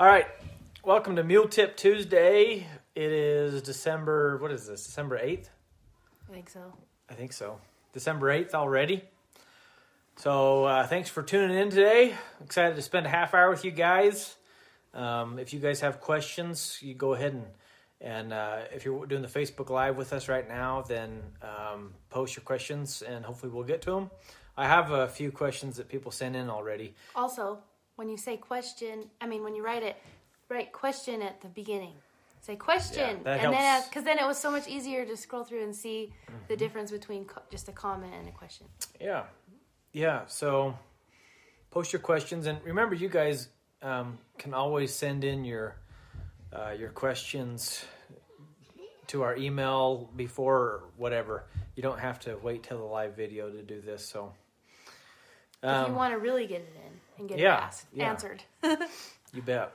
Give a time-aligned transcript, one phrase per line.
[0.00, 0.24] All right,
[0.82, 2.66] welcome to Mule Tip Tuesday.
[2.94, 4.38] It is December.
[4.38, 4.86] What is this?
[4.86, 5.50] December eighth.
[6.26, 6.72] I think so.
[7.10, 7.60] I think so.
[7.92, 9.04] December eighth already.
[10.16, 12.14] So uh, thanks for tuning in today.
[12.42, 14.36] Excited to spend a half hour with you guys.
[14.94, 17.44] Um, if you guys have questions, you go ahead and
[18.00, 22.36] and uh, if you're doing the Facebook Live with us right now, then um, post
[22.36, 24.10] your questions and hopefully we'll get to them.
[24.56, 26.94] I have a few questions that people sent in already.
[27.14, 27.58] Also,
[28.00, 29.94] when you say question, I mean when you write it,
[30.48, 31.92] write question at the beginning.
[32.40, 33.88] Say question, Yeah, and then helps.
[33.88, 36.10] because then it was so much easier to scroll through and see
[36.48, 38.66] the difference between co- just a comment and a question.
[38.98, 39.24] Yeah,
[39.92, 40.22] yeah.
[40.28, 40.78] So
[41.70, 43.48] post your questions and remember, you guys
[43.82, 45.76] um, can always send in your
[46.54, 47.84] uh, your questions
[49.08, 51.44] to our email before whatever.
[51.76, 54.08] You don't have to wait till the live video to do this.
[54.08, 54.32] So
[55.62, 58.10] if um, you want to really get it in and get yeah, it asked, yeah.
[58.10, 58.42] answered.
[59.32, 59.72] you bet.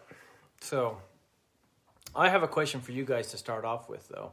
[0.62, 0.98] So
[2.16, 4.32] I have a question for you guys to start off with, though.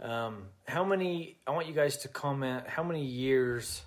[0.00, 1.38] Um, how many?
[1.46, 2.66] I want you guys to comment.
[2.66, 3.82] How many years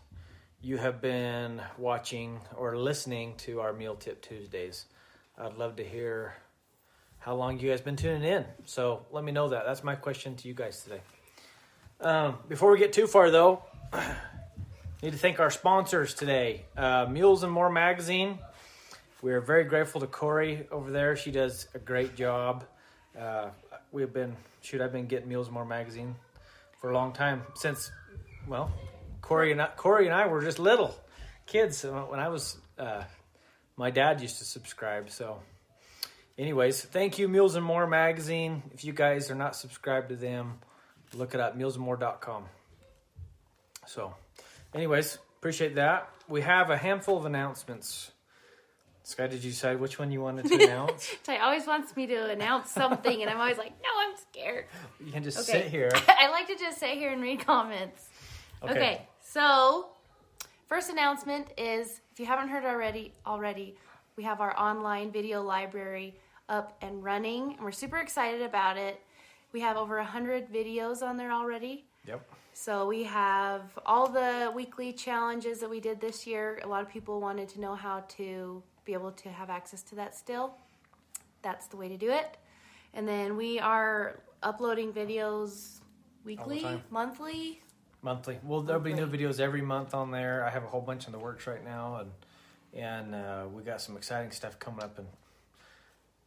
[0.61, 4.85] you have been watching or listening to our Mule Tip Tuesdays?
[5.37, 6.33] I'd love to hear
[7.19, 8.45] how long you guys been tuning in.
[8.65, 9.65] So let me know that.
[9.65, 11.01] That's my question to you guys today.
[12.01, 13.63] Um, before we get too far, though,
[15.01, 16.65] need to thank our sponsors today.
[16.75, 18.37] Uh, Mules and More Magazine.
[19.21, 21.15] We are very grateful to Corey over there.
[21.15, 22.65] She does a great job.
[23.17, 23.49] Uh,
[23.91, 26.15] we've been shoot, I've been getting Mules and More magazine
[26.81, 27.91] for a long time since,
[28.47, 28.71] well,
[29.21, 30.93] Corey and I, Corey and I were just little
[31.45, 32.57] kids when I was.
[32.77, 33.03] Uh,
[33.77, 35.09] my dad used to subscribe.
[35.09, 35.39] So,
[36.37, 38.63] anyways, thank you, Mules and More magazine.
[38.73, 40.59] If you guys are not subscribed to them,
[41.13, 42.45] look it up, mulesandmore.com.
[43.85, 44.13] So,
[44.73, 46.09] anyways, appreciate that.
[46.27, 48.11] We have a handful of announcements.
[49.03, 51.09] Sky, did you decide which one you wanted to announce?
[51.23, 54.65] Ty always wants me to announce something, and I'm always like, no, I'm scared.
[55.03, 55.63] You can just Okay.
[55.63, 55.89] sit here.
[56.07, 58.07] I like to just sit here and read comments.
[58.61, 58.71] Okay.
[58.73, 59.07] Okay.
[59.21, 59.87] so
[60.67, 63.75] first announcement is if you haven't heard already already,
[64.17, 66.13] we have our online video library
[66.49, 68.99] up and running and we're super excited about it.
[69.53, 71.85] We have over 100 videos on there already.
[72.09, 72.27] Yep.
[72.53, 76.59] So we have all the weekly challenges that we did this year.
[76.63, 79.95] A lot of people wanted to know how to be able to have access to
[79.95, 80.55] that still.
[81.43, 82.37] That's the way to do it.
[82.95, 85.81] And then we are uploading videos
[86.25, 86.81] weekly, time.
[86.89, 87.61] monthly.
[88.01, 88.39] Monthly.
[88.43, 90.43] Well, there'll be new videos every month on there.
[90.43, 92.11] I have a whole bunch in the works right now, and
[92.73, 95.05] and uh, we got some exciting stuff coming up in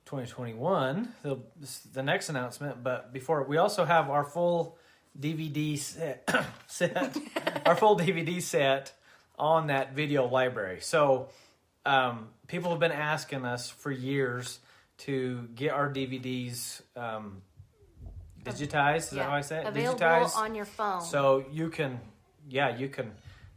[0.06, 1.14] 2021.
[1.22, 1.38] The,
[1.92, 4.76] the next announcement, but before we also have our full
[5.18, 6.28] DVD set,
[6.66, 7.16] set
[7.66, 8.92] our full DVD set
[9.38, 10.78] on that video library.
[10.80, 11.28] So
[11.84, 14.58] um, people have been asking us for years
[14.98, 17.42] to get our DVDs um,
[18.44, 18.96] digitized.
[18.96, 19.66] Is that how I say it?
[19.66, 20.36] Available digitized.
[20.36, 21.02] on your phone.
[21.02, 22.00] So you can,
[22.48, 23.12] yeah, you can.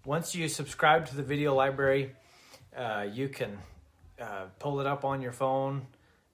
[0.05, 2.15] Once you subscribe to the video library,
[2.75, 3.57] uh, you can
[4.19, 5.87] uh, pull it up on your phone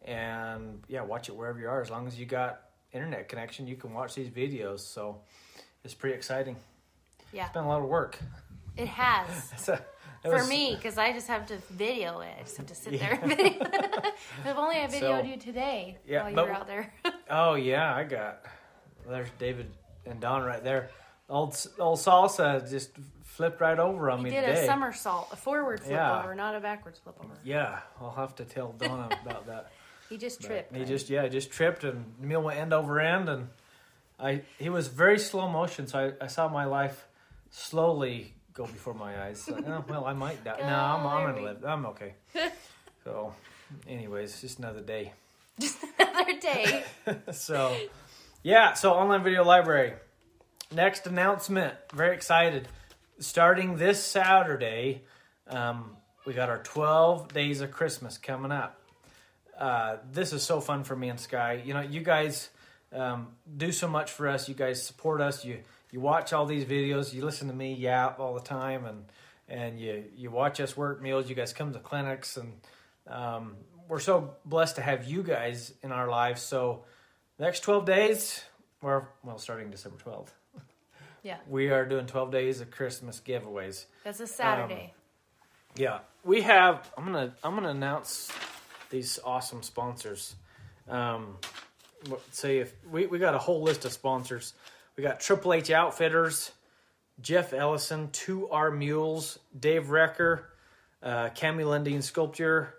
[0.04, 1.82] and yeah, watch it wherever you are.
[1.82, 2.62] As long as you got
[2.94, 4.80] internet connection, you can watch these videos.
[4.82, 5.22] So
[5.84, 6.58] it's pretty exciting.
[7.34, 8.20] yeah, It's been a lot of work.
[8.78, 9.52] it has.
[9.58, 12.30] So, it For was- me, because I just have to video it.
[12.40, 13.00] I just have to sit Yeah.
[13.00, 13.60] there and video.
[14.46, 16.94] if only I videoed So- you today Yeah, while you were out there.
[17.30, 18.46] Oh yeah, I got.
[19.08, 19.72] There's David
[20.06, 20.90] and Don right there.
[21.30, 22.92] Old old salsa just
[23.24, 24.64] flipped right over on He me did today.
[24.64, 26.20] a somersault, a forward flip Yeah.
[26.20, 27.34] over, not a backwards flip over.
[27.44, 29.72] yeah, I'll have to tell Donna about that.
[30.12, 30.74] He just But tripped.
[30.74, 30.88] He right?
[30.88, 33.48] just yeah, he just tripped and the meal went end over end and
[34.20, 37.08] I he was very slow motion, so I, I saw my life
[37.50, 39.42] slowly go before my eyes.
[39.42, 40.58] So, oh, well, I might die.
[40.60, 41.66] No, I'm, I'm gonna live.
[41.66, 42.14] I'm okay.
[43.04, 43.34] So,
[43.88, 45.14] anyways, just another day.
[45.60, 46.84] Just another day.
[47.32, 47.76] so,
[48.44, 48.74] yeah.
[48.74, 49.94] So online video library.
[50.72, 51.74] Next announcement.
[51.96, 52.68] Very excited.
[53.18, 55.02] Starting this Saturday,
[55.48, 55.98] um,
[56.28, 58.81] we got our 12 days of Christmas coming up.
[59.62, 61.62] Uh, this is so fun for me and Sky.
[61.64, 62.50] You know, you guys
[62.92, 63.28] um,
[63.58, 64.50] do so much for us.
[64.50, 65.46] You guys support us.
[65.46, 65.60] You
[65.92, 67.14] you watch all these videos.
[67.14, 69.06] You listen to me yap all the time, and
[69.48, 71.30] and you you watch us work meals.
[71.30, 72.54] You guys come to clinics, and
[73.06, 73.56] um,
[73.88, 76.42] we're so blessed to have you guys in our lives.
[76.42, 76.86] So,
[77.38, 78.44] next twelve days,
[78.82, 80.34] we're well, starting December twelfth,
[81.24, 83.86] Yeah, we are doing twelve days of Christmas giveaways.
[84.04, 84.96] that's a Saturday.
[85.76, 86.92] Yeah, we have.
[86.98, 88.32] I'm gonna I'm gonna announce
[88.92, 90.36] these awesome sponsors.
[90.88, 91.38] Um,
[92.32, 94.54] say if we we got a whole list of sponsors.
[94.98, 96.52] We got Triple H Outfitters,
[97.22, 100.44] Jeff Ellison, Two R Mules, Dave Recker,
[101.02, 102.76] uh, Cami Sculpture,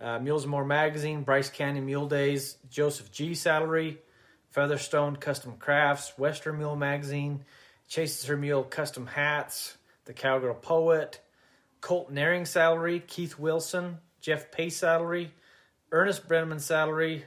[0.00, 3.32] uh, Mules More Magazine, Bryce Canyon Mule Days, Joseph G.
[3.32, 3.96] Saddlery,
[4.50, 7.44] Featherstone Custom Crafts, Western Mule Magazine,
[7.88, 11.20] Chases Her Mule Custom Hats, The Cowgirl Poet,
[11.80, 15.30] Colt Naring Saddlery, Keith Wilson, Jeff Pace Saddlery,
[15.94, 17.22] Ernest Brenneman Saddlery.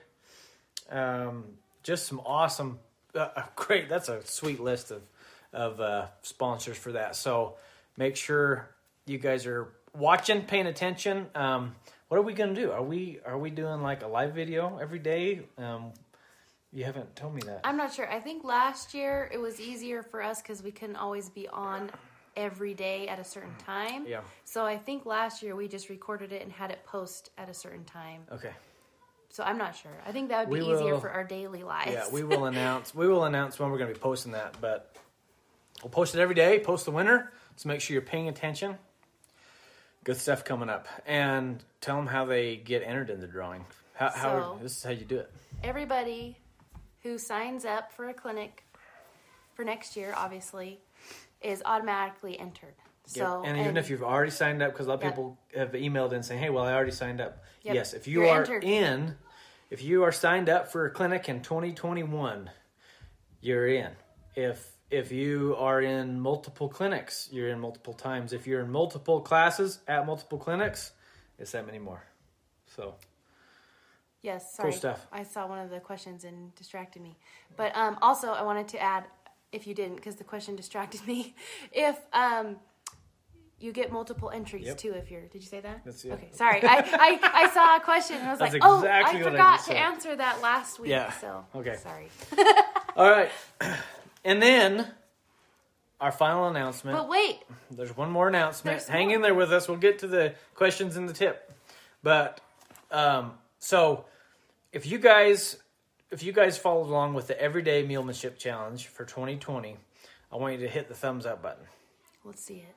[0.91, 1.45] Um,
[1.83, 2.79] just some awesome,
[3.15, 3.87] uh, uh, great.
[3.87, 5.01] That's a sweet list of
[5.53, 7.15] of uh, sponsors for that.
[7.15, 7.55] So
[7.95, 8.69] make sure
[9.05, 11.27] you guys are watching, paying attention.
[11.33, 11.75] Um,
[12.09, 12.71] what are we gonna do?
[12.71, 15.41] Are we are we doing like a live video every day?
[15.57, 15.93] Um,
[16.73, 17.61] you haven't told me that.
[17.63, 18.11] I'm not sure.
[18.11, 21.89] I think last year it was easier for us because we couldn't always be on
[22.37, 23.65] every day at a certain mm.
[23.65, 24.05] time.
[24.07, 24.21] Yeah.
[24.45, 27.53] So I think last year we just recorded it and had it post at a
[27.53, 28.21] certain time.
[28.31, 28.51] Okay.
[29.29, 29.91] So I'm not sure.
[30.05, 31.91] I think that would be We easier will- for our daily lives.
[31.91, 32.95] Yeah, we will announce.
[32.95, 34.95] We will announce when we're going to be posting that, but
[35.83, 36.59] we'll post it every day.
[36.59, 37.33] Post the winner.
[37.57, 38.77] So make sure you're paying attention.
[40.03, 43.65] Good stuff coming up, and tell them how they get entered in the drawing.
[43.93, 45.29] How, how this is how you do it.
[45.63, 46.37] Everybody
[47.03, 48.63] who signs up for a clinic
[49.53, 50.79] for next year, obviously,
[51.41, 52.75] is automatically entered.
[53.05, 55.11] So and even if you've already signed up, because a lot of Yep.
[55.13, 57.75] people have emailed in saying, "Hey, well, I already signed up." Yep.
[57.75, 58.63] Yes, if you You're are entered.
[58.65, 59.17] in,
[59.69, 62.49] if you are signed up for a clinic in 2021,
[63.39, 63.95] you're in.
[64.35, 68.33] If if you are in multiple clinics, you're in multiple times.
[68.33, 70.91] If you're in multiple classes at multiple clinics,
[71.37, 72.03] it's that many more.
[72.65, 72.95] So
[74.23, 75.07] Yes, Cool stuff.
[75.11, 77.17] I saw one of the questions and distracted me.
[77.55, 79.05] But um, also, I wanted to add,
[79.51, 81.35] if you didn't, because the question distracted me,
[81.71, 82.57] if um,
[83.59, 84.77] you get multiple entries Yep.
[84.77, 85.21] too, if you're.
[85.21, 85.81] Did you say that?
[85.85, 86.11] That's it.
[86.11, 86.61] Okay, sorry.
[86.63, 89.23] I, I, I saw a question and I was That's like, oh, exactly I I
[89.31, 90.91] forgot just to answer that last week.
[90.91, 91.11] Yeah.
[91.13, 91.75] So Okay.
[91.77, 92.07] Sorry.
[92.95, 93.31] all right,
[94.23, 94.87] and then
[95.99, 96.95] our final announcement.
[96.95, 97.39] But wait,
[97.71, 98.77] There's one more announcement.
[98.79, 99.15] There's Hang more.
[99.15, 99.67] in there with us.
[99.67, 101.51] We'll get to the questions in the tip.
[102.03, 102.39] But
[102.91, 104.05] um, so
[104.71, 105.57] if you guys
[106.11, 109.77] if you guys followed along with the Everyday Mulemanship Challenge for 2020,
[110.31, 111.65] I want you to hit the thumbs up button.
[112.23, 112.75] let's see it.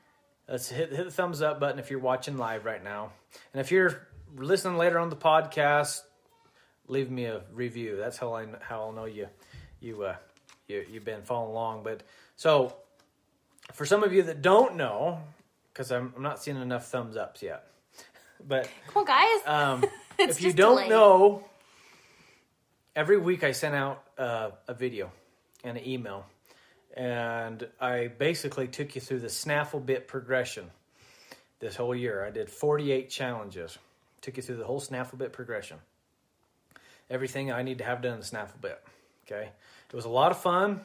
[0.48, 3.12] Let's hit hit the thumbs up button if you're watching live right now,
[3.52, 6.00] and if you're listening later on the podcast,
[6.88, 7.96] leave me a review.
[7.96, 9.28] That's how I how I'll know you
[9.78, 10.16] you uh,
[10.66, 11.82] you you've been following along.
[11.84, 12.02] But
[12.34, 12.74] so
[13.72, 15.20] for some of you that don't know,
[15.72, 17.66] because I'm I'm not seeing enough thumbs ups yet,
[18.48, 19.40] but Come on, guys.
[19.46, 19.84] um,
[20.18, 20.90] if you don't delayed.
[20.90, 21.44] know,
[22.94, 25.10] every week I sent out uh, a video
[25.64, 26.26] and an email,
[26.96, 30.70] and I basically took you through the snaffle bit progression
[31.60, 32.24] this whole year.
[32.24, 33.78] I did 48 challenges,
[34.20, 35.78] took you through the whole snaffle bit progression.
[37.08, 38.80] Everything I need to have done in the snaffle bit.
[39.26, 39.50] Okay,
[39.88, 40.80] it was a lot of fun.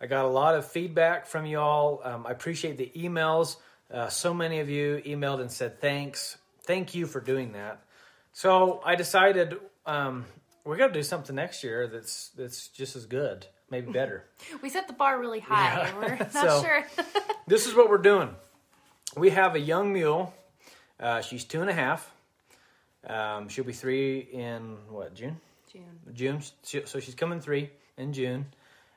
[0.00, 2.00] I got a lot of feedback from you all.
[2.02, 3.56] Um, I appreciate the emails.
[3.92, 6.38] Uh, so many of you emailed and said thanks.
[6.62, 7.82] Thank you for doing that.
[8.32, 10.24] So I decided um,
[10.64, 14.24] we're gonna do something next year that's that's just as good, maybe better.
[14.62, 15.74] we set the bar really high.
[15.88, 15.94] Yeah.
[15.98, 16.84] We're not So- sure.
[17.46, 18.34] this is what we're doing.
[19.16, 20.32] We have a young mule.
[20.98, 22.10] Uh, she's two and a half.
[23.06, 25.40] Um, she'll be three in what June?
[25.72, 25.84] June.
[26.12, 26.40] June.
[26.64, 28.46] She- So she's coming three in June,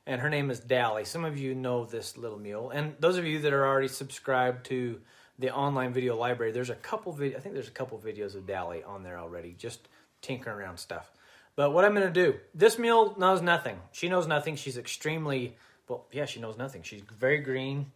[0.06, 1.06] and her name is Dally.
[1.06, 4.66] Some of you know this little mule, and those of you that are already subscribed
[4.68, 5.00] to
[5.40, 7.38] the online video library, there's a couple video.
[7.38, 9.88] I think there's a couple videos of Dally on there already, just
[10.22, 11.10] tinkering around stuff.
[11.56, 13.80] But what I'm going to do, this mule knows nothing.
[13.92, 14.56] She knows nothing.
[14.56, 15.56] She's extremely
[15.88, 16.06] well.
[16.12, 16.82] Yeah, she knows nothing.
[16.84, 17.92] She's very green.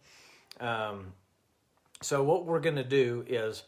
[0.60, 1.12] Um,
[2.02, 3.64] so what we're going to do is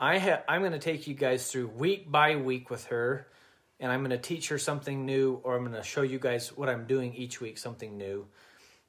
[0.00, 3.26] I ha- I'm going to take you guys through week by week with her
[3.80, 6.48] and I'm going to teach her something new or I'm going to show you guys
[6.56, 8.26] what I'm doing each week something new.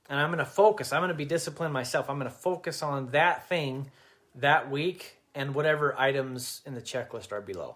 [0.09, 0.93] And I'm going to focus.
[0.93, 2.09] I'm going to be disciplined myself.
[2.09, 3.91] I'm going to focus on that thing
[4.35, 7.75] that week and whatever items in the checklist are below.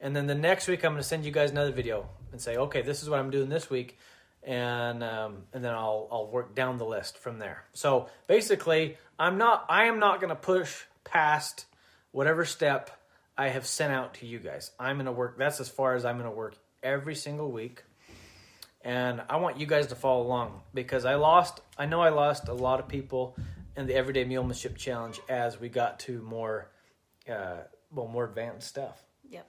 [0.00, 2.56] And then the next week I'm going to send you guys another video and say,
[2.56, 3.98] "Okay, this is what I'm doing this week."
[4.46, 7.64] and um, and then I'll I'll work down the list from there.
[7.72, 11.66] So basically, I'm not I am not going to push past
[12.12, 12.90] whatever step
[13.36, 14.70] I have sent out to you guys.
[14.78, 15.36] I'm going to work.
[15.36, 17.82] That's as far as I'm going to work every single week,
[18.82, 21.60] and I want you guys to follow along because I lost.
[21.76, 23.36] I know I lost a lot of people
[23.76, 26.70] in the Everyday Mulemanship Challenge as we got to more,
[27.28, 27.58] uh,
[27.92, 29.02] well, more advanced stuff.
[29.28, 29.46] Yep.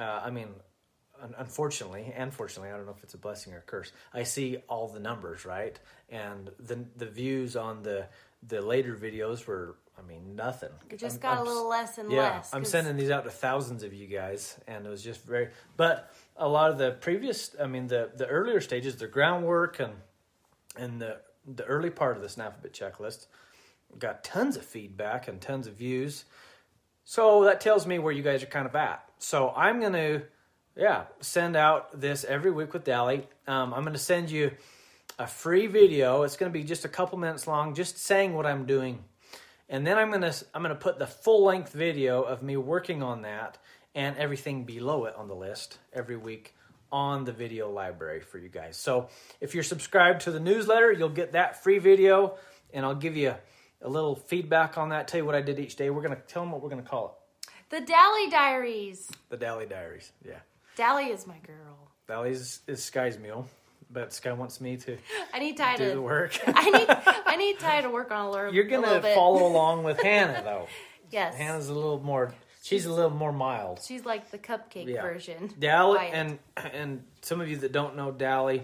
[0.00, 0.48] Uh, I mean,
[1.22, 3.92] un- unfortunately, and fortunately, I don't know if it's a blessing or a curse.
[4.14, 5.78] I see all the numbers, right?
[6.08, 8.06] And the the views on the
[8.48, 10.70] the later videos were, I mean, nothing.
[10.88, 12.54] It just I'm- got I'm a little less and yeah, less.
[12.54, 15.50] I'm 'cause- sending these out to thousands of you guys, and it was just very.
[15.76, 19.92] But a lot of the previous, I mean, the the earlier stages, the groundwork and
[20.76, 23.26] and the the early part of the snaffle bit checklist
[23.98, 26.24] got tons of feedback and tons of views.
[27.04, 29.09] So that tells me where you guys are kind of at.
[29.22, 30.22] So I'm going to,
[30.74, 33.28] yeah, send out this every week with Dally.
[33.46, 34.50] Um, I'm going to send you
[35.18, 36.22] a free video.
[36.22, 39.04] It's going to be just a couple minutes long, just saying what I'm doing.
[39.68, 42.56] And then I'm going to I'm going to put the full length video of me
[42.56, 43.58] working on that
[43.94, 46.54] and everything below it on the list every week
[46.90, 48.78] on the video library for you guys.
[48.78, 49.10] So
[49.40, 52.36] if you're subscribed to the newsletter, you'll get that free video,
[52.72, 53.34] and I'll give you
[53.82, 55.08] a little feedback on that.
[55.08, 55.90] Tell you what I did each day.
[55.90, 57.19] We're gonna tell them what we're gonna call it.
[57.70, 59.08] The Dally Diaries.
[59.28, 60.10] The Dally Diaries.
[60.26, 60.38] Yeah,
[60.76, 61.88] Dally is my girl.
[62.08, 63.48] Dally's is Sky's mule,
[63.90, 64.96] but Sky wants me to
[65.32, 65.94] I need Ty do to.
[65.94, 66.36] the work.
[66.46, 68.52] I need I need Ty to work on a little.
[68.54, 70.66] You're gonna little follow along with Hannah though.
[71.12, 71.34] Yes.
[71.34, 72.32] Hannah's a little more.
[72.62, 73.80] She's a little more mild.
[73.84, 75.02] She's like the cupcake Yeah.
[75.02, 75.52] version.
[75.58, 76.14] Dally Quiet.
[76.14, 76.38] and
[76.72, 78.62] and some of you that don't know Dally,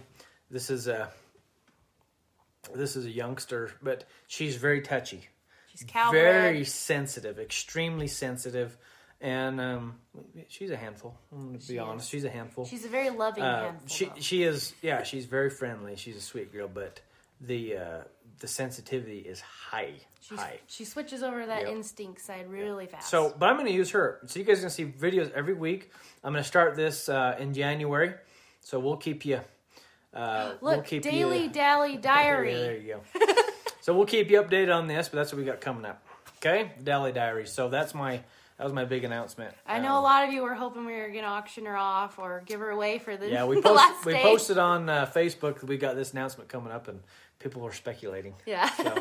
[0.48, 1.08] this is a
[2.72, 5.26] this is a youngster, but she's very touchy,
[5.72, 6.22] She's cowbred.
[6.22, 8.76] very sensitive, extremely sensitive,
[9.26, 9.94] and um,
[10.48, 11.14] she's a handful.
[11.32, 12.10] I'm gonna be She honest, is.
[12.10, 12.64] she's a handful.
[12.64, 13.88] She's a very loving Uh, handful.
[13.88, 14.12] she though.
[14.20, 15.96] she is yeah, she's very friendly.
[15.96, 17.00] She's a sweet girl, but
[17.40, 18.00] the uh,
[18.40, 20.60] the sensitivity is high, She's, high.
[20.66, 21.72] she switches over to that Yep.
[21.72, 23.08] instinct side really fast.
[23.10, 24.20] So, but I'm going to use her.
[24.26, 25.90] So you guys are going to see videos every week.
[26.22, 28.12] I'm going to start this uh, in January.
[28.60, 29.40] So we'll keep you.
[30.12, 32.52] Uh, we'll look, keep Daily you, Dally Diary.
[32.52, 33.24] Yeah, there you go.
[33.80, 36.02] so we'll keep you updated on this, but that's what we got coming up.
[36.38, 37.46] Okay, Daily Diary.
[37.46, 38.20] So that's my
[38.58, 39.54] that was my big announcement.
[39.66, 41.76] I know Um, a lot of you were hoping we were going to auction her
[41.76, 44.22] off or give her away for the, Yeah, we post, last we day.
[44.22, 47.00] posted on uh, Facebook that we got this announcement coming up, and
[47.38, 48.34] people were speculating.
[48.46, 48.68] Yeah.
[48.70, 48.94] So,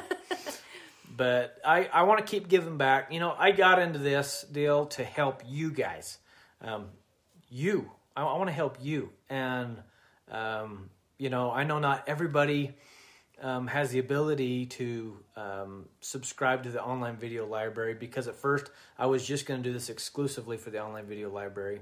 [1.18, 3.12] but I, I want to keep giving back.
[3.14, 6.18] You know, I got into this deal to help you guys.
[6.62, 6.88] Um,
[7.50, 9.12] you, I, I want to help you.
[9.30, 9.78] And,
[10.32, 12.74] um, you know, I know not everybody
[13.42, 18.70] um, has the ability to um, subscribe to the online video library because at first
[18.98, 21.82] I was just going to do this exclusively for the online video library.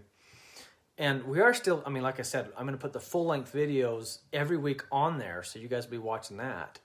[0.97, 3.25] And we are still, I mean, like I said, I'm going to put the full
[3.25, 6.79] length videos every week on there, so you guys will be watching that.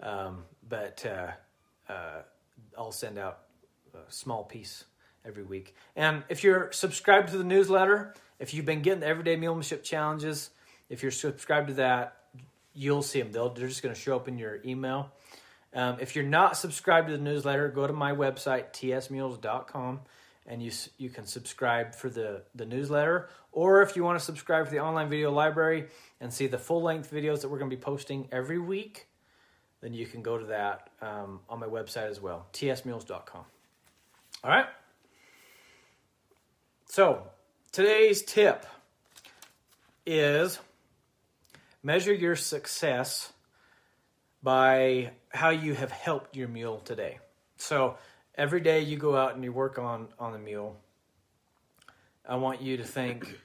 [0.00, 2.22] Um, but uh, uh,
[2.76, 3.40] I'll send out
[3.94, 4.84] a small piece
[5.24, 5.74] every week.
[5.96, 10.50] And if you're subscribed to the newsletter, if you've been getting the Everyday Mulemanship Challenges,
[10.90, 12.17] if you're subscribed to that,
[12.78, 13.32] you'll see them.
[13.32, 15.10] They'll, they're just going to show up in your email.
[15.74, 20.00] Um, if you're not subscribed to the newsletter, go to my website, tsmules.com,
[20.46, 23.28] and you, you can subscribe for the, the newsletter.
[23.52, 25.88] Or if you want to subscribe for the online video library
[26.20, 29.08] and see the full length videos that we're going to be posting every week,
[29.80, 33.44] then you can go to that um, on my website as well, tsmules.com.
[34.44, 34.66] All right?
[36.86, 37.24] So,
[37.72, 38.64] today's tip
[40.06, 40.58] is
[41.82, 43.32] measure your success
[44.42, 47.18] by how you have helped your mule today.
[47.56, 47.96] So,
[48.34, 50.76] every day you go out and you work on, on the mule,
[52.26, 53.38] I want you to think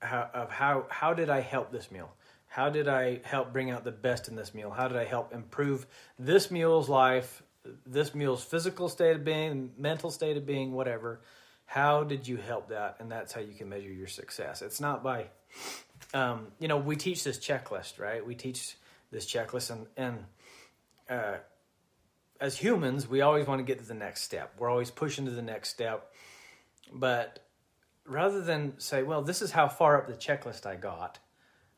[0.00, 2.10] how, of how, how did I help this mule?
[2.46, 4.70] How did I help bring out the best in this mule?
[4.70, 5.86] How did I help improve
[6.18, 7.42] this mule's life,
[7.86, 11.20] this mule's physical state of being, mental state of being, whatever?
[11.66, 12.96] How did you help that?
[12.98, 14.62] And that's how you can measure your success.
[14.62, 15.26] It's not by,
[16.14, 18.24] um, you know, we teach this checklist, right?
[18.24, 18.76] We teach
[19.10, 20.24] this checklist, and and
[21.08, 21.38] uh,
[22.40, 24.54] as humans, we always want to get to the next step.
[24.58, 26.12] We're always pushing to the next step,
[26.92, 27.44] but
[28.06, 31.18] rather than say, well, this is how far up the checklist I got,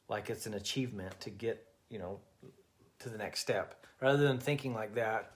[0.08, 2.20] like it's an achievement to get, you know,
[3.00, 3.84] to the next step.
[4.00, 5.32] Rather than thinking like that,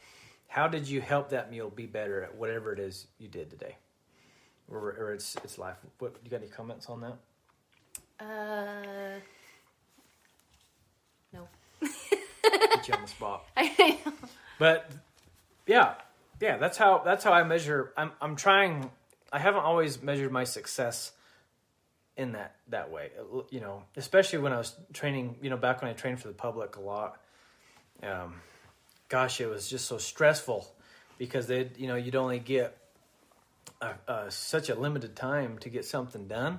[0.48, 3.76] how did you help that mule be better at whatever it is you did today,
[4.68, 5.76] or, or its its life?
[5.98, 7.16] What you got any comments on that?
[8.20, 9.18] Uh,
[11.32, 11.48] no.
[11.80, 13.44] Put you on the spot.
[13.56, 14.12] I know.
[14.58, 14.90] But
[15.66, 15.94] yeah,
[16.40, 17.92] yeah, that's how that's how I measure.
[17.96, 18.90] I'm I'm trying.
[19.32, 21.12] I haven't always measured my success
[22.16, 23.10] in that that way.
[23.50, 25.36] You know, especially when I was training.
[25.42, 27.20] You know, back when I trained for the public a lot.
[28.02, 28.34] Um,
[29.08, 30.66] gosh, it was just so stressful
[31.18, 32.76] because they, you know, you'd only get
[33.80, 36.58] a, a, such a limited time to get something done,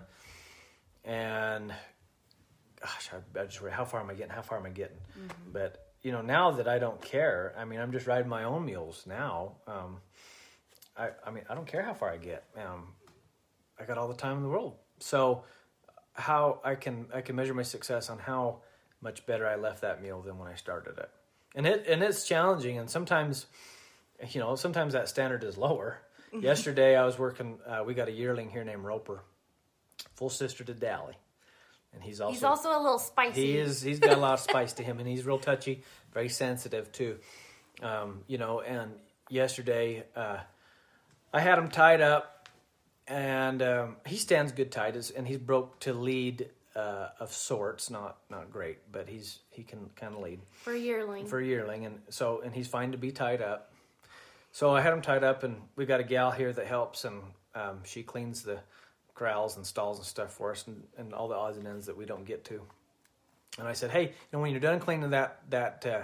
[1.06, 1.74] and
[2.82, 4.32] gosh, I, I just worry, how far am I getting?
[4.32, 4.98] How far am I getting?
[5.52, 8.66] But you know, now that I don't care, I mean, I'm just riding my own
[8.66, 9.54] mules now.
[9.68, 9.98] Um,
[10.98, 12.44] I, I mean, I don't care how far I get.
[12.56, 12.90] Um,
[13.80, 14.76] I got all the time in the world.
[15.00, 15.44] So,
[16.14, 18.62] how I can I can measure my success on how
[19.02, 21.10] much better I left that meal than when I started it,
[21.56, 22.78] and it and it's challenging.
[22.78, 23.48] And sometimes,
[24.30, 26.00] you know, sometimes that standard is lower.
[26.40, 27.60] Yesterday, I was working.
[27.66, 29.24] Uh, we got a yearling here named Roper,
[30.16, 31.16] full sister to Dally,
[31.94, 33.46] and he's also He's also a little spicy.
[33.46, 33.82] he is.
[33.82, 37.18] He's got a lot of spice to him, and he's real touchy, very sensitive too.
[37.82, 38.92] Um, you know, and
[39.30, 40.38] yesterday uh,
[41.34, 42.50] I had him tied up,
[43.08, 47.90] and um, he stands good tight, as- and he's broke to lead uh, of sorts.
[47.90, 51.26] Not not great, but he's he can kind of lead For a yearling.
[51.28, 53.72] for a yearling, and so and he's fine to be tied up.
[54.52, 57.22] So I had him tied up, and we got a gal here that helps, and
[57.56, 58.60] um, she cleans the
[59.16, 61.98] corrals and stalls and stuff for us, and, and all the odds and ends that
[61.98, 62.62] we don't get to.
[63.58, 66.04] And I said, hey, you know, when you're done cleaning that that uh,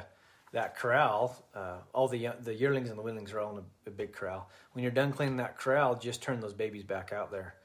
[0.53, 3.91] that corral, uh, all the the yearlings and the weanlings are all in a, a
[3.91, 4.49] big corral.
[4.73, 7.55] When you're done cleaning that corral, just turn those babies back out there.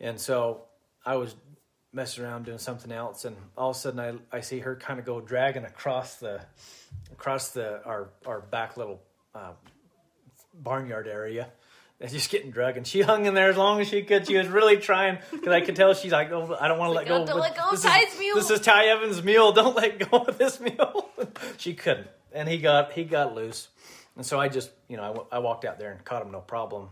[0.00, 0.64] And so
[1.04, 1.34] I was
[1.92, 4.98] messing around doing something else, and all of a sudden I, I see her kind
[4.98, 6.40] of go dragging across the
[7.12, 9.00] across the our our back little
[9.34, 9.52] uh,
[10.54, 11.50] barnyard area.
[12.08, 14.26] Just getting drug, and she hung in there as long as she could.
[14.26, 16.94] She was really trying because I could tell she's like, "Oh, I don't want to
[16.94, 18.86] let oh, go." "Oh, don't let go of this Ty's is, mule." This is Ty
[18.86, 19.52] Evans' mule.
[19.52, 21.10] Don't let go of this mule.
[21.58, 23.68] she couldn't, and he got he got loose,
[24.16, 26.40] and so I just you know I, I walked out there and caught him no
[26.40, 26.88] problem,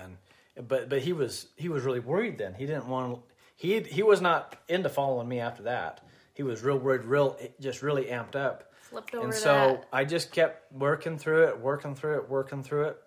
[0.00, 2.54] and but but he was he was really worried then.
[2.54, 3.20] He didn't want
[3.56, 6.00] he he was not into following me after that.
[6.34, 8.72] He was real worried, real just really amped up.
[8.82, 9.88] Flipped over And so that.
[9.92, 12.98] I just kept working through it, working through it, working through it.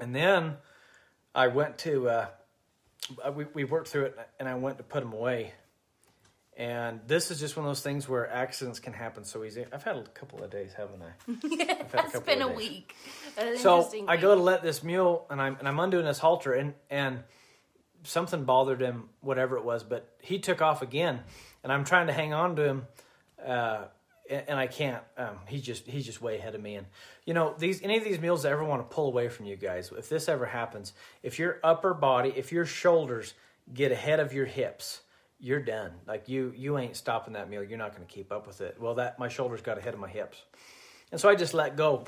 [0.00, 0.56] And then
[1.34, 2.26] I went to, uh,
[3.34, 5.52] we, we worked through it and I went to put them away.
[6.56, 9.64] And this is just one of those things where accidents can happen so easy.
[9.72, 11.32] I've had a couple of days, haven't I?
[11.32, 12.56] I've had a That's couple been a days.
[12.56, 12.94] week.
[13.38, 16.52] An So I go to let this mule, and I'm and I'm undoing this halter,
[16.52, 17.20] and and
[18.02, 21.20] something bothered him, whatever it was, but he took off again,
[21.64, 22.86] and I'm trying to hang on to him,
[23.44, 23.84] uh,
[24.32, 25.02] and, I can't.
[25.16, 26.86] Um, he's just he's just way ahead of me, and
[27.24, 29.56] you know these any of these meals that ever want to pull away from you
[29.56, 33.34] guys, if this ever happens, if your upper body, if your shoulders
[33.72, 35.00] get ahead of your hips.
[35.44, 35.90] You're done.
[36.06, 37.64] Like you, you ain't stopping that meal.
[37.64, 38.76] You're not going to keep up with it.
[38.78, 40.40] Well, that my shoulders got ahead of my hips,
[41.10, 42.04] and so I just let go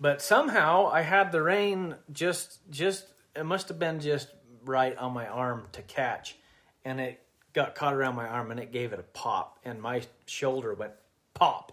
[0.00, 4.28] but somehow I had the rein just just it must have been just
[4.64, 6.36] right on my arm to catch,
[6.84, 7.22] and it
[7.56, 10.92] got caught around my arm and it gave it a pop, and my shoulder went
[11.34, 11.72] pop,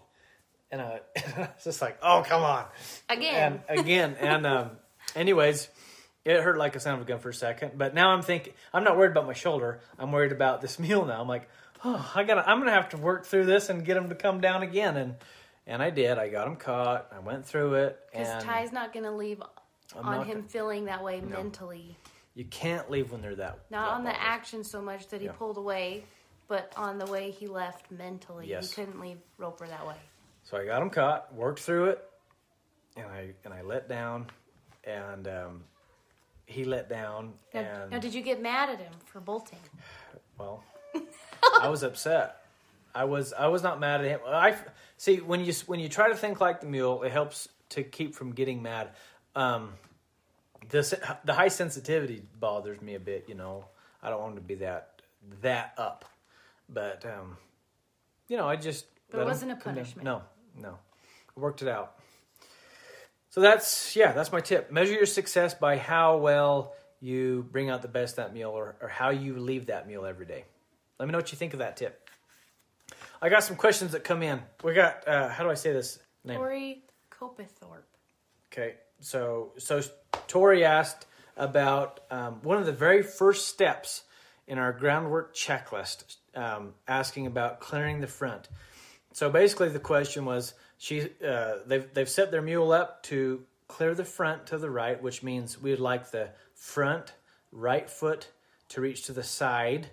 [0.72, 2.64] and I it's just like oh come on
[3.08, 3.62] Again.
[3.68, 4.70] and again and um,
[5.14, 5.68] anyways.
[6.26, 8.54] It hurt like a sound of a gun for a second, but now I'm thinking
[8.72, 9.80] I'm not worried about my shoulder.
[9.98, 11.20] I'm worried about this mule now.
[11.20, 11.50] I'm like,
[11.84, 14.40] oh, I gotta, I'm gonna have to work through this and get him to come
[14.40, 15.16] down again, and
[15.66, 16.16] and I did.
[16.16, 17.08] I got him caught.
[17.14, 19.42] I went through it, Because Ty's not going to leave
[19.94, 21.98] I'm on him gonna- feeling that way mentally.
[22.34, 23.60] You can't leave when they're that.
[23.70, 25.32] Not that on the action so much that he Yeah.
[25.32, 26.04] pulled away,
[26.48, 28.48] but on the way he left mentally.
[28.48, 28.70] Yes.
[28.70, 29.96] He couldn't leave Roper that way.
[30.44, 32.10] So I got him caught, worked through it,
[32.96, 34.26] and I and I let down,
[34.84, 35.64] and um,
[36.46, 39.58] he let down, Now, and now, did you get mad at him for bolting?
[40.38, 40.62] well,
[41.60, 42.44] I was upset.
[42.94, 44.20] I was I was not mad at him.
[44.26, 44.56] I
[44.98, 48.14] see when you when you try to think like the mule, it helps to keep
[48.14, 48.90] from getting mad.
[49.34, 49.72] Um,
[50.68, 53.26] the the high sensitivity bothers me a bit.
[53.28, 53.66] You know,
[54.02, 55.02] I don't want to be that
[55.40, 56.04] that up,
[56.68, 57.36] but um,
[58.28, 58.86] you know, I just.
[59.10, 60.04] But it wasn't a punishment.
[60.04, 60.22] No,
[60.60, 60.76] no,
[61.36, 61.96] I worked it out.
[63.30, 64.70] So that's yeah, that's my tip.
[64.70, 68.88] Measure your success by how well you bring out the best that meal, or, or
[68.88, 70.44] how you leave that meal every day.
[70.98, 72.08] Let me know what you think of that tip.
[73.20, 74.40] I got some questions that come in.
[74.62, 76.36] We got uh, how do I say this name?
[76.36, 77.82] Tori Copethorpe.
[78.52, 79.82] Okay, so so
[80.26, 81.06] Tori asked
[81.36, 84.04] about um, one of the very first steps
[84.46, 88.48] in our groundwork checklist, um, asking about clearing the front.
[89.12, 93.94] So basically, the question was she uh, they've they've set their mule up to clear
[93.94, 97.14] the front to the right, which means we'd like the front
[97.52, 98.28] right foot
[98.70, 99.88] to reach to the side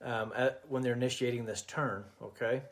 [0.00, 2.04] um, at, when they're initiating this turn.
[2.22, 2.62] Okay,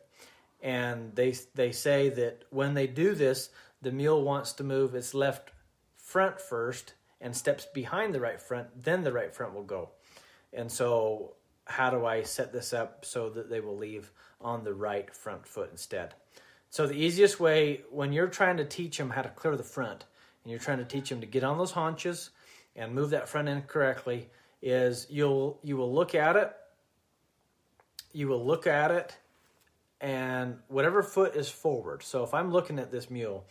[0.61, 3.49] and they they say that when they do this,
[3.81, 5.51] the mule wants to move its left
[6.11, 9.89] front first and steps behind the right front, then the right front will go.
[10.53, 11.33] And so,
[11.65, 15.47] how do I set this up so that they will leave on the right front
[15.47, 16.15] foot instead?
[16.69, 20.05] So, the easiest way when you're trying to teach them how to clear the front
[20.43, 22.31] and you're trying to teach them to get on those haunches
[22.75, 24.29] and move that front end correctly
[24.61, 26.53] is you'll you will look at it
[28.13, 29.17] you will look at it
[29.99, 32.03] and whatever foot is forward.
[32.03, 33.45] So if I'm looking at this mule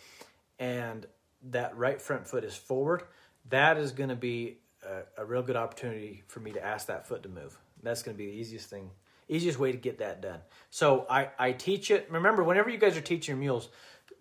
[0.58, 1.06] and
[1.50, 3.02] that right front foot is forward,
[3.48, 7.06] that is going to be a, a real good opportunity for me to ask that
[7.08, 7.58] foot to move.
[7.82, 8.90] That's going to be the easiest thing,
[9.28, 10.40] easiest way to get that done.
[10.70, 12.08] So I, I teach it.
[12.10, 13.68] Remember, whenever you guys are teaching your mules,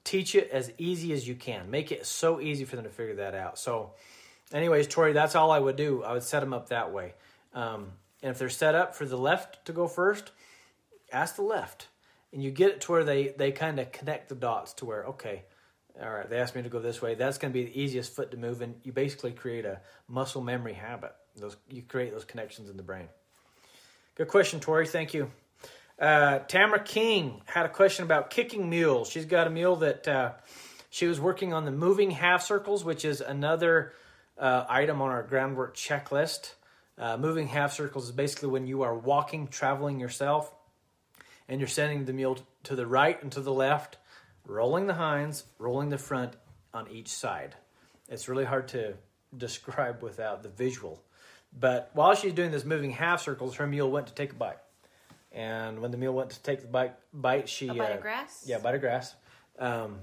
[0.04, 1.70] teach it as easy as you can.
[1.70, 3.60] Make it so easy for them to figure that out.
[3.60, 3.92] So,
[4.54, 6.04] anyways, Tori, that's all I would do.
[6.04, 7.14] I would set them up that way.
[7.54, 10.32] Um, and if they're set up for the left to go first,
[11.12, 11.88] ask the left
[12.32, 15.06] and you get it to where they they kind of connect the dots to where
[15.06, 15.44] okay
[16.02, 17.16] All right, they asked me to go this way.
[17.16, 20.42] That's going to be the easiest foot to move, and you basically create a muscle
[20.42, 21.14] memory habit.
[21.36, 23.10] Those you create those connections in the brain.
[24.16, 24.88] Good question, Tori.
[24.88, 25.32] Thank you.
[26.00, 29.10] Uh, Tamara King had a question about kicking mules.
[29.10, 30.32] She's got a mule that uh,
[30.90, 33.94] she was working on the moving half circles, which is another
[34.38, 36.54] uh, item on our groundwork checklist.
[36.98, 40.54] Uh, moving half circles is basically when you are walking, traveling yourself,
[41.48, 43.98] and you're sending the mule to the right and to the left,
[44.50, 46.34] rolling the hinds, rolling the front
[46.74, 47.56] on each side.
[48.10, 48.96] It's really hard to
[49.38, 51.02] describe without the visual.
[51.58, 54.58] But while she's doing this moving half circles, her mule went to take a bite.
[55.32, 58.02] And when the mule went to take the bite, bite she A bite uh, of
[58.02, 58.44] grass?
[58.48, 59.16] Yeah, bite of grass.
[59.60, 60.00] Um,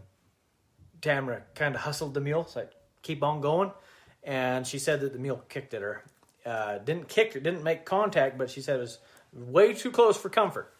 [1.01, 3.73] Tamara kind of hustled the mule, so like, keep on going.
[4.23, 6.05] And she said that the mule kicked at her.
[6.45, 8.99] Uh, didn't kick her, didn't make contact, but she said it was
[9.33, 10.73] way too close for comfort.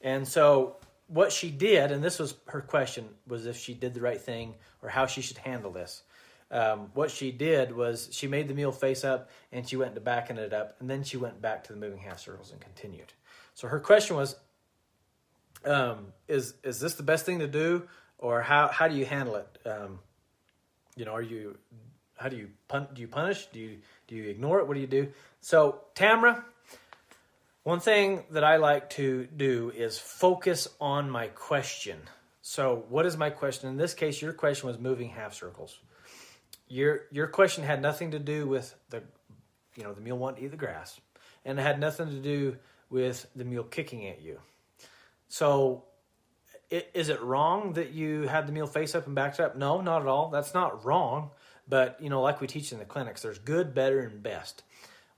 [0.00, 4.00] And so what she did, and this was her question, was if she did the
[4.00, 6.02] right thing or how she should handle this.
[6.50, 10.02] Um, what she did was she made the mule face up and she went to
[10.02, 13.12] backing it up, and then she went back to the moving half circles and continued.
[13.54, 14.36] So her question was,
[15.64, 17.88] um, is is this the best thing to do,
[18.18, 19.58] or how how do you handle it?
[19.64, 20.00] Um,
[20.96, 21.56] you know, are you
[22.16, 23.46] how do you pun- do you punish?
[23.46, 24.66] Do you do you ignore it?
[24.66, 25.08] What do you do?
[25.40, 26.42] So Tamra,
[27.64, 31.98] one thing that I like to do is focus on my question.
[32.42, 33.68] So, what is my question?
[33.68, 35.78] In this case, your question was moving half circles.
[36.68, 39.02] Your your question had nothing to do with the,
[39.76, 41.00] you know, the mule wanting to eat the grass,
[41.44, 42.56] and it had nothing to do
[42.90, 44.40] with the mule kicking at you.
[45.28, 45.84] So,
[46.72, 49.54] i- is it wrong that you had the mule face up and backed up?
[49.56, 50.30] No, not at all.
[50.30, 51.30] That's not wrong.
[51.68, 54.64] But you know, like we teach in the clinics, there's good, better, and best.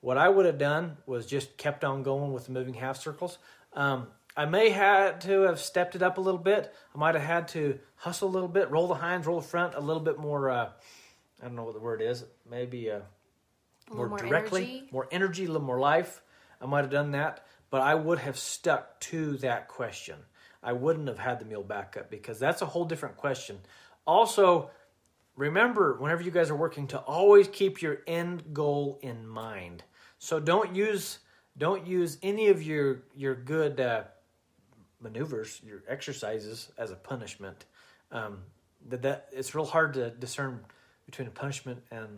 [0.05, 3.38] What I would have done was just kept on going with the moving half circles.
[3.73, 6.75] Um, I may had to have stepped it up a little bit.
[6.95, 9.75] I might have had to hustle a little bit, roll the hinds, roll the front
[9.75, 10.51] a little bit more.
[10.51, 10.69] Uh,
[11.40, 12.23] I don't know what the word is.
[12.51, 13.01] Maybe uh,
[13.90, 14.88] more, more directly, energy.
[14.93, 16.21] more energy, a little more life.
[16.61, 20.17] I might have done that, but I would have stuck to that question.
[20.62, 23.59] I wouldn't have had the mule back up because that's a whole different question.
[24.07, 24.71] Also,
[25.35, 29.83] remember whenever you guys are working to always keep your end goal in mind.
[30.25, 31.19] So don't use
[31.59, 34.05] don't use any of your your good uh,
[34.99, 37.67] maneuvers, your exercises as a punishment.
[38.11, 38.39] Um,
[38.89, 40.61] that that it's real hard to discern
[41.05, 42.09] between a punishment and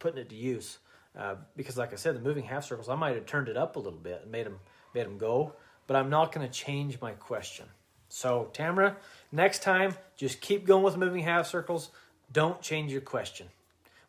[0.00, 0.76] putting it to use.
[1.18, 3.76] Uh, because, like I said, the moving half circles, I might have turned it up
[3.76, 4.58] a little bit and made them
[4.94, 5.54] made them go,
[5.86, 7.64] but I'm not going to change my question.
[8.10, 8.98] So, Tamara,
[9.32, 11.88] next time, just keep going with moving half circles.
[12.30, 13.48] Don't change your question.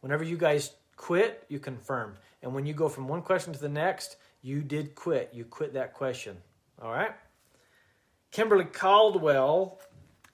[0.01, 2.17] Whenever you guys quit, you confirm.
[2.41, 5.31] And when you go from one question to the next, you did quit.
[5.33, 6.37] You quit that question.
[6.81, 7.11] All right?
[8.31, 9.79] Kimberly Caldwell.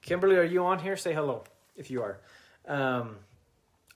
[0.02, 0.98] Kimberly, are you on here?
[0.98, 1.44] Say hello
[1.76, 2.20] if you are.
[2.68, 3.18] Um,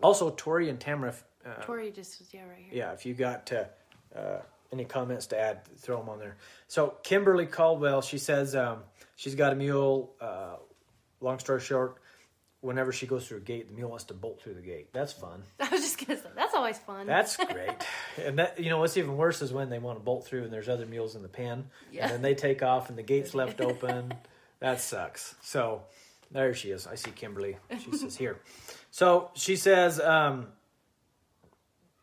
[0.02, 1.14] also, Tori and Tamara.
[1.46, 2.70] Uh, Tori just was yeah right here.
[2.72, 6.38] yeah, if you got uh, uh, any comments to add, throw them on there.
[6.68, 8.80] So Kimberly Caldwell, she says um,
[9.16, 10.14] she's got a mule.
[10.20, 10.58] Uh,
[11.22, 11.98] long story short,
[12.62, 14.89] whenever she goes through a gate, the mule wants to bolt through the gate.
[14.93, 15.43] That's fun.
[15.60, 17.08] I was just gonna say that's always fun.
[17.08, 17.70] That's great.
[18.24, 20.52] and that you know what's even worse is when they want to bolt through and
[20.54, 22.04] there's other mules in the pen, Yeah.
[22.04, 24.13] and then they take off and the gate's left open.
[24.60, 25.36] That sucks.
[25.43, 25.84] So
[26.32, 26.88] there she is.
[26.88, 27.58] I see Kimberly.
[27.84, 28.38] She says here.
[28.91, 30.48] So she says um,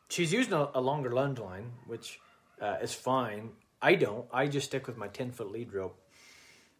[0.08, 2.20] she's using a, a longer lunge line, which
[2.60, 3.50] uh, is fine.
[3.82, 4.26] I don't.
[4.32, 5.98] I just stick with my ten foot lead rope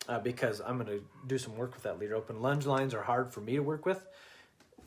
[0.09, 2.15] uh, because I'm going to do some work with that leader.
[2.15, 4.05] Open lunge lines are hard for me to work with.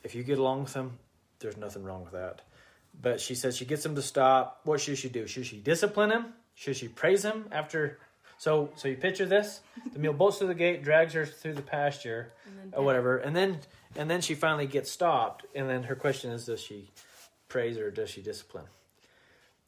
[0.04, 0.98] If you get along with them,
[1.40, 2.42] there's nothing wrong with that.
[3.00, 4.60] But she says she gets him to stop.
[4.64, 5.26] What should she do?
[5.26, 6.26] Should she discipline him?
[6.54, 7.98] Should she praise him after?
[8.38, 9.60] So, so you picture this:
[9.92, 12.32] the mule bolts through the gate, drags her through the pasture,
[12.72, 13.58] or whatever, and then
[13.96, 15.44] and then she finally gets stopped.
[15.54, 16.90] And then her question is: Does she
[17.48, 18.66] praise or does she discipline?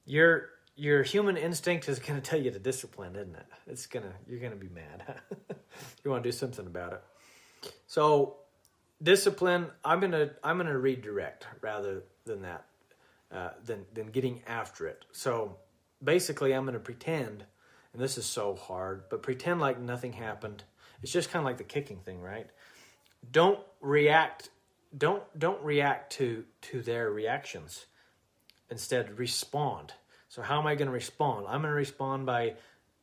[0.07, 0.49] Your
[0.81, 3.47] your human instinct is going to tell you to discipline, isn't it?
[3.67, 5.21] It's gonna you're gonna be mad.
[6.05, 7.73] you want to do something about it.
[7.87, 8.37] So
[9.03, 9.67] discipline.
[9.85, 12.65] I'm gonna I'm gonna redirect rather than that
[13.31, 15.05] uh, than than getting after it.
[15.13, 15.59] So
[16.03, 17.45] basically, I'm gonna pretend,
[17.93, 20.65] and this is so hard, but pretend like nothing happened.
[21.03, 22.49] It's just kind of like the kicking thing, right?
[23.31, 24.49] Don't react.
[24.97, 27.85] Don't don't react to to their reactions.
[28.71, 29.93] Instead, respond.
[30.31, 31.47] So how am I going to respond?
[31.49, 32.55] I'm going to respond by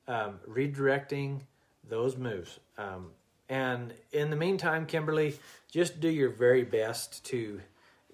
[0.07, 1.41] um, redirecting
[1.89, 2.57] those moves.
[2.77, 3.11] Um,
[3.49, 5.35] and in the meantime, Kimberly,
[5.69, 7.59] just do your very best to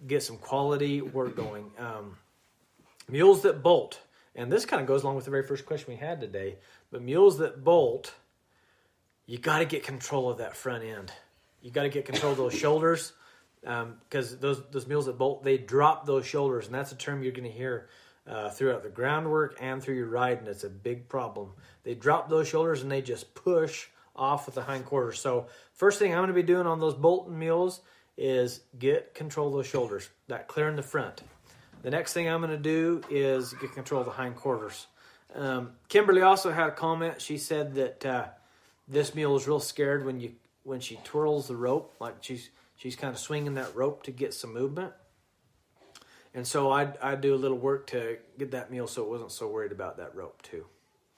[0.07, 1.71] get some quality work going.
[1.77, 2.17] Um,
[3.07, 3.99] mules that bolt,
[4.35, 6.55] and this kind of goes along with the very first question we had today,
[6.91, 8.15] but mules that bolt,
[9.27, 11.11] you got to get control of that front end.
[11.61, 13.13] You got to get control of those shoulders.
[13.61, 17.31] because those those mules that bolt they drop those shoulders, and that's a term you're
[17.31, 17.87] going to hear
[18.27, 21.51] uh, throughout the groundwork and through your ride, and it's a big problem.
[21.83, 25.19] They drop those shoulders and they just push off with the hindquarters.
[25.19, 27.81] So first thing I'm going to be doing on those Bolton mules
[28.17, 31.23] is get control of those shoulders, that clear in the front.
[31.81, 34.87] The next thing I'm going to do is get control of the hindquarters.
[35.35, 37.21] Um, Kimberly also had a comment.
[37.21, 38.25] She said that uh,
[38.87, 40.33] this mule is real scared when you
[40.63, 44.33] when she twirls the rope, like she's she's kind of swinging that rope to get
[44.33, 44.93] some movement.
[46.35, 49.31] And so I'd, I'd do a little work to get that meal so it wasn't
[49.31, 50.65] so worried about that rope too.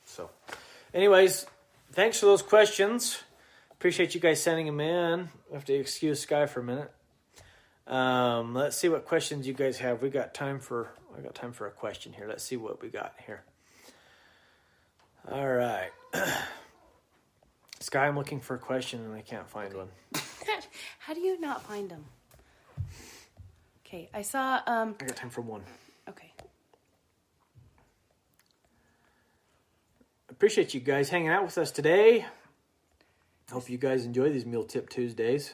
[0.04, 0.30] So,
[0.94, 1.46] anyways,
[1.94, 3.24] thanks for those questions.
[3.72, 5.30] Appreciate you guys sending them in.
[5.52, 6.92] I have to excuse Sky for a minute.
[7.88, 10.02] Um, let's see what questions you guys have.
[10.02, 12.28] We got time for I got time for a question here.
[12.28, 13.44] Let's see what we got here.
[15.32, 15.92] All right.
[17.80, 19.90] Sky, I'm looking for a question and I can't find one.
[21.00, 22.06] How do you not find them?
[23.86, 24.62] Okay, I saw.
[24.66, 25.62] Um, I got time for one.
[26.10, 26.32] okay.
[30.30, 32.26] Appreciate you guys hanging out with us today.
[33.52, 35.54] Hope you guys enjoy these Mule Tip Tuesdays.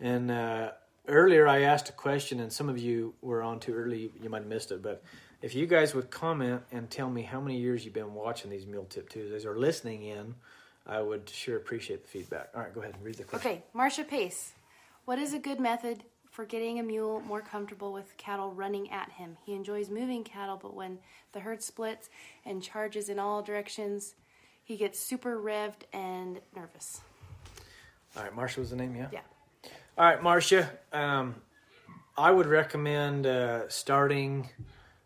[0.00, 0.72] And uh,
[1.06, 4.10] earlier I asked a question, and some of you were on too early.
[4.20, 5.02] You might have missed it, but
[5.40, 8.66] if you guys would comment and tell me how many years you've been watching these
[8.66, 10.34] Mule Tip Tuesdays or listening in,
[10.84, 12.50] I would sure appreciate the feedback.
[12.54, 13.50] All right, go ahead and read the question.
[13.50, 14.52] Okay, Marcia Pace.
[15.04, 16.02] What is a good method
[16.34, 19.36] for getting a mule more comfortable with cattle running at him?
[19.46, 20.98] He enjoys moving cattle, but when
[21.32, 22.10] the herd splits
[22.44, 24.16] and charges in all directions,
[24.64, 27.00] he gets super revved and nervous.
[28.16, 29.06] All right, Marcia was the name, yeah?
[29.12, 29.20] Yeah.
[29.96, 30.68] All right, Marcia.
[30.92, 31.36] Um,
[32.18, 34.48] I would recommend uh, starting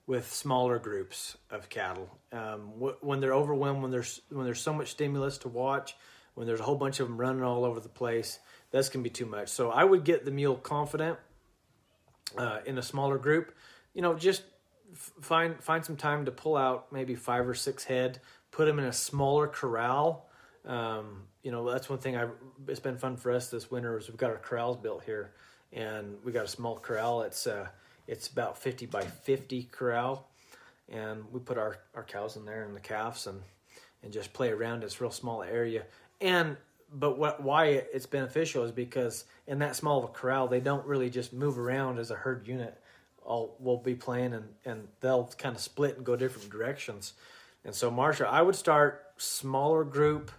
[0.07, 2.09] with smaller groups of cattle.
[2.33, 5.95] Um, wh- when they're overwhelmed, when there's when there's so much stimulus to watch,
[6.39, 8.39] when there's a whole bunch of them running all over the place,
[8.71, 9.49] that's gonna be too much.
[9.49, 11.19] So I would get the mule confident
[12.37, 13.53] uh, in a smaller group.
[13.93, 14.45] You know, just
[14.93, 18.21] f- find find some time to pull out maybe five or six head,
[18.53, 20.29] put them in a smaller corral.
[20.65, 22.29] Um, you know, that's one thing I
[22.69, 25.33] it's been fun for us this winter is we've got our corrals built here,
[25.73, 27.23] and we got a small corral.
[27.23, 27.67] It's uh,
[28.07, 30.29] it's about fifty by fifty corral,
[30.89, 33.43] and we put our, our cows in there and the calves and
[34.05, 35.83] and just play around this real small area.
[36.21, 36.57] And
[36.93, 40.87] but what why it's beneficial is because in that small of a corral they don't
[40.87, 42.81] really just move around as a herd unit.
[43.23, 47.13] All will be playing and and they'll kind of split and go different directions.
[47.65, 50.31] And so, Marcia, I would start smaller group,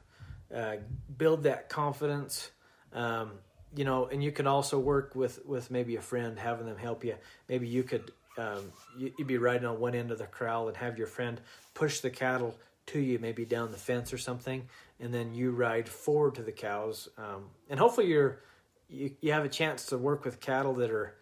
[0.54, 0.78] uh,
[1.18, 2.50] build that confidence.
[2.94, 3.34] Um,
[3.76, 7.04] you know, and you can also work with with maybe a friend, having them help
[7.04, 7.15] you.
[7.48, 10.78] Maybe you could um, you, you'd be riding on one end of the corral and
[10.78, 11.39] have your friend
[11.74, 12.56] push the cattle
[12.89, 14.67] to you, maybe down the fence or something,
[14.99, 17.10] and then you ride forward to the cows.
[17.17, 18.41] Um, and hopefully, you're
[18.89, 21.15] you, you have a chance to work with cattle that are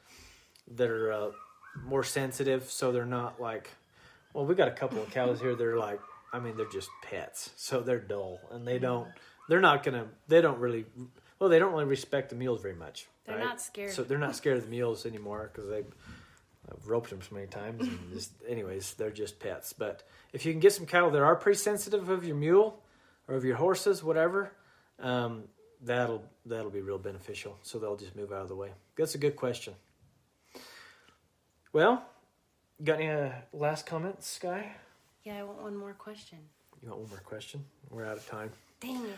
[0.75, 1.32] that are uh,
[1.86, 3.69] more sensitive, so they're not like.
[4.34, 5.56] Well, we got a couple of cows here.
[5.56, 5.99] They're like,
[6.32, 9.08] I mean, they're just pets, so they're dull, and they don't.
[9.49, 10.08] They're not gonna.
[10.27, 10.86] They don't really.
[11.39, 13.08] Well, they don't really respect the mules very much.
[13.25, 13.45] They're right?
[13.45, 13.91] not scared.
[13.91, 15.84] So they're not scared of the mules anymore because they.
[16.71, 19.73] I've roped them so many times, and just, anyways, they're just pets.
[19.73, 20.03] But
[20.34, 22.82] if you can get some cattle that are pretty sensitive of your mule
[23.27, 24.51] or of your horses, whatever,
[24.99, 25.43] um,
[25.82, 27.58] that'll that'll be real beneficial.
[27.63, 28.71] So they'll just move out of the way.
[28.97, 29.73] That's a good question.
[31.73, 32.03] Well,
[32.84, 34.71] got any uh, last comments, Sky?
[35.23, 36.39] Yeah, I want one more question.
[36.82, 37.63] You want one more question?
[37.89, 38.51] We're out of time.
[38.80, 39.17] Dang it.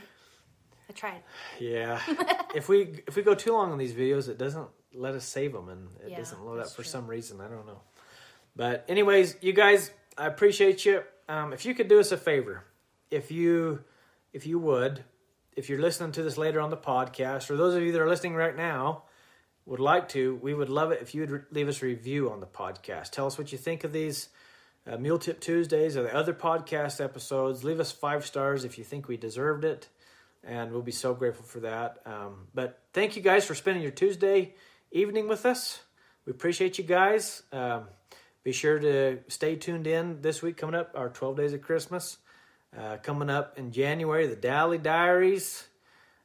[0.89, 1.21] I tried.
[1.59, 2.01] Yeah.
[2.55, 5.53] if we if we go too long on these videos, it doesn't let us save
[5.53, 6.83] them, and it Yeah, doesn't load up for true.
[6.85, 7.41] some reason.
[7.41, 7.81] I don't know.
[8.55, 11.03] But anyways, you guys, I appreciate you.
[11.27, 12.63] Um, if you could do us a favor,
[13.11, 13.83] if you
[14.33, 15.03] if you would,
[15.55, 18.07] if you're listening to this later on the podcast, or those of you that are
[18.07, 19.03] listening right now
[19.65, 22.29] would like to, we would love it if you would re- leave us a review
[22.31, 23.11] on the podcast.
[23.11, 24.29] Tell us what you think of these
[24.87, 27.63] uh, Mule Tip Tuesdays or the other podcast episodes.
[27.63, 29.87] Leave us five stars if you think we deserved it,
[30.43, 31.99] and we'll be so grateful for that.
[32.05, 34.55] Um, but thank you guys for spending your Tuesday
[34.91, 35.81] evening with us.
[36.25, 37.43] We appreciate you guys.
[37.51, 37.85] Um,
[38.43, 42.17] be sure to stay tuned in this week coming up, our 12 Days of Christmas.
[42.77, 45.67] Uh, coming up in January, the Dally Diaries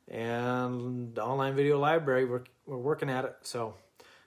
[0.08, 2.26] and the online video library.
[2.26, 3.34] We're, we're working at it.
[3.42, 3.74] So,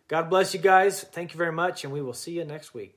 [0.08, 1.04] God bless you guys.
[1.04, 2.97] Thank you very much, and we will see you next week.